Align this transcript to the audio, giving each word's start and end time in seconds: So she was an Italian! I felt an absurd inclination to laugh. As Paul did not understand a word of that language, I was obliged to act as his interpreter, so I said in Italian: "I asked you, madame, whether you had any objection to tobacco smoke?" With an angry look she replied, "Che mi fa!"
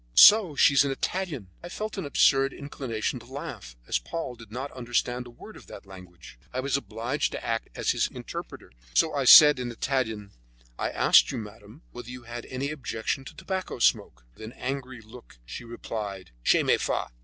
So 0.17 0.55
she 0.55 0.73
was 0.73 0.83
an 0.83 0.89
Italian! 0.89 1.49
I 1.61 1.69
felt 1.69 1.95
an 1.95 2.05
absurd 2.07 2.53
inclination 2.53 3.19
to 3.19 3.25
laugh. 3.31 3.75
As 3.87 3.99
Paul 3.99 4.33
did 4.33 4.51
not 4.51 4.71
understand 4.71 5.27
a 5.27 5.29
word 5.29 5.55
of 5.55 5.67
that 5.67 5.85
language, 5.85 6.39
I 6.51 6.59
was 6.59 6.75
obliged 6.75 7.33
to 7.33 7.45
act 7.45 7.69
as 7.75 7.91
his 7.91 8.07
interpreter, 8.07 8.71
so 8.95 9.13
I 9.13 9.25
said 9.25 9.59
in 9.59 9.69
Italian: 9.69 10.31
"I 10.79 10.89
asked 10.89 11.31
you, 11.31 11.37
madame, 11.37 11.83
whether 11.91 12.09
you 12.09 12.23
had 12.23 12.47
any 12.47 12.71
objection 12.71 13.25
to 13.25 13.35
tobacco 13.35 13.77
smoke?" 13.77 14.25
With 14.33 14.41
an 14.41 14.53
angry 14.53 15.01
look 15.01 15.37
she 15.45 15.63
replied, 15.63 16.31
"Che 16.43 16.63
mi 16.63 16.77
fa!" 16.77 17.11